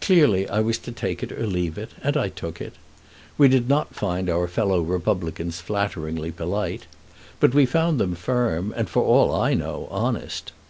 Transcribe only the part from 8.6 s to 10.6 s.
and, for all I know, honest.